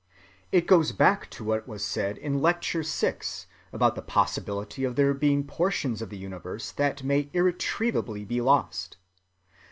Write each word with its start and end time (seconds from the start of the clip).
It 0.51 0.65
goes 0.65 0.93
back 0.93 1.29
to 1.29 1.43
what 1.43 1.67
was 1.67 1.85
said 1.85 2.15
on 2.17 2.23
pages 2.23 2.65
131‐133, 2.91 3.45
about 3.71 3.93
the 3.93 4.01
possibility 4.01 4.83
of 4.83 4.95
there 4.95 5.13
being 5.13 5.43
portions 5.45 6.01
of 6.01 6.09
the 6.09 6.17
universe 6.17 6.71
that 6.71 7.03
may 7.03 7.29
irretrievably 7.35 8.25
be 8.25 8.41
lost. 8.41 8.97